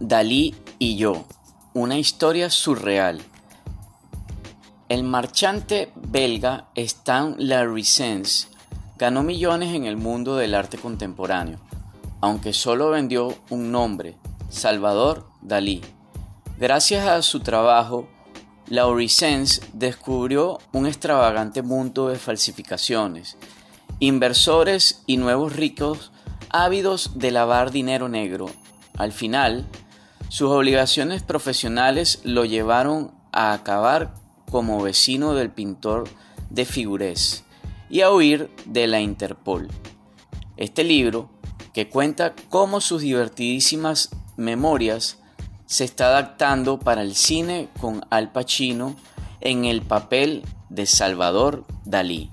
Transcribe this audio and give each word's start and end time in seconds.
Dalí 0.00 0.54
y 0.78 0.96
yo, 0.96 1.24
una 1.72 1.98
historia 1.98 2.50
surreal. 2.50 3.22
El 4.90 5.04
marchante 5.04 5.90
belga 5.94 6.68
Stan 6.74 7.34
Larissens 7.38 8.48
ganó 8.98 9.22
millones 9.22 9.74
en 9.74 9.86
el 9.86 9.96
mundo 9.96 10.36
del 10.36 10.54
arte 10.54 10.76
contemporáneo, 10.76 11.58
aunque 12.20 12.52
solo 12.52 12.90
vendió 12.90 13.34
un 13.48 13.72
nombre, 13.72 14.16
Salvador 14.50 15.28
Dalí. 15.40 15.80
Gracias 16.58 17.06
a 17.06 17.22
su 17.22 17.40
trabajo, 17.40 18.06
Laurisens 18.68 19.62
descubrió 19.72 20.58
un 20.72 20.86
extravagante 20.86 21.62
mundo 21.62 22.08
de 22.08 22.18
falsificaciones, 22.18 23.38
inversores 23.98 25.02
y 25.06 25.16
nuevos 25.16 25.56
ricos 25.56 26.12
ávidos 26.50 27.12
de 27.18 27.30
lavar 27.30 27.70
dinero 27.70 28.08
negro. 28.08 28.46
Al 28.96 29.12
final, 29.12 29.66
sus 30.28 30.50
obligaciones 30.50 31.22
profesionales 31.22 32.20
lo 32.24 32.44
llevaron 32.44 33.12
a 33.32 33.52
acabar 33.52 34.14
como 34.50 34.82
vecino 34.82 35.34
del 35.34 35.50
pintor 35.50 36.08
de 36.50 36.64
figures 36.64 37.44
y 37.88 38.00
a 38.00 38.10
huir 38.10 38.50
de 38.64 38.86
la 38.86 39.00
Interpol. 39.00 39.68
Este 40.56 40.84
libro, 40.84 41.30
que 41.72 41.88
cuenta 41.88 42.34
cómo 42.48 42.80
sus 42.80 43.02
divertidísimas 43.02 44.10
memorias 44.36 45.18
se 45.66 45.84
está 45.84 46.06
adaptando 46.06 46.78
para 46.78 47.02
el 47.02 47.14
cine 47.14 47.68
con 47.80 48.04
Al 48.10 48.32
Pacino 48.32 48.96
en 49.40 49.64
el 49.64 49.82
papel 49.82 50.44
de 50.70 50.86
Salvador 50.86 51.64
Dalí. 51.84 52.30